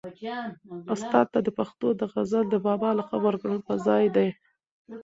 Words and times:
استاد 0.93 1.27
ته 1.33 1.39
د 1.43 1.49
پښتو 1.57 1.87
د 1.99 2.01
غزل 2.13 2.45
د 2.49 2.55
بابا 2.67 2.89
لقب 2.99 3.21
ورکول 3.25 3.59
په 3.67 3.73
ځای 3.85 4.03
دي. 4.15 4.27